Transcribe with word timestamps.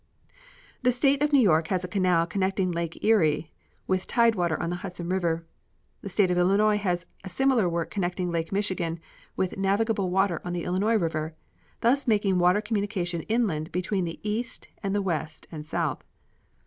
The 0.81 0.91
State 0.91 1.21
of 1.21 1.31
New 1.31 1.37
York 1.39 1.67
has 1.67 1.83
a 1.83 1.87
canal 1.87 2.25
connecting 2.25 2.71
Lake 2.71 3.03
Erie 3.03 3.51
with 3.85 4.07
tide 4.07 4.33
water 4.33 4.59
on 4.59 4.71
the 4.71 4.77
Hudson 4.77 5.09
River. 5.09 5.45
The 6.01 6.09
State 6.09 6.31
of 6.31 6.39
Illinois 6.39 6.77
has 6.77 7.05
a 7.23 7.29
similar 7.29 7.69
work 7.69 7.91
connecting 7.91 8.31
Lake 8.31 8.51
Michigan 8.51 8.99
with 9.37 9.57
navigable 9.57 10.09
water 10.09 10.41
on 10.43 10.53
the 10.53 10.63
Illinois 10.63 10.95
River, 10.97 11.35
thus 11.81 12.07
making 12.07 12.39
water 12.39 12.61
communication 12.61 13.21
inland 13.29 13.71
between 13.71 14.05
the 14.05 14.19
East 14.27 14.67
and 14.81 14.95
the 14.95 15.03
West 15.03 15.45
and 15.51 15.67
South. 15.67 16.03